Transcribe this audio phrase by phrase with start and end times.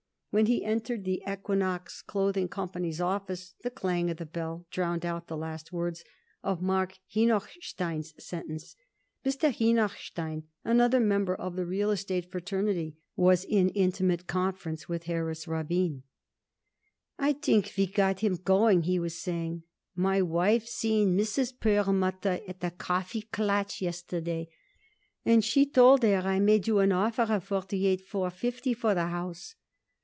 [0.33, 5.27] When he entered the Equinox Clothing Company's office the clang of the bell drowned out
[5.27, 6.05] the last words
[6.41, 8.77] of Marks Henochstein's sentence.
[9.25, 9.51] Mr.
[9.53, 16.03] Henochstein, another member of the real estate fraternity, was in intimate conference with Harris Rabin.
[17.19, 19.63] "I think we got him going," he was saying.
[19.97, 21.59] "My wife seen Mrs.
[21.59, 24.47] Perlmutter at a Kaffeeklatsch yesterday,
[25.25, 28.95] and she told her I made you an offer of forty eight four fifty for
[28.95, 29.55] the house.